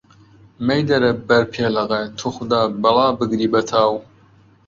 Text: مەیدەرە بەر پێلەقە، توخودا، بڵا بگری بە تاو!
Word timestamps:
مەیدەرە 0.67 1.11
بەر 1.27 1.43
پێلەقە، 1.53 2.01
توخودا، 2.17 2.61
بڵا 2.83 3.07
بگری 3.19 3.47
بە 3.53 3.61
تاو! 3.71 3.91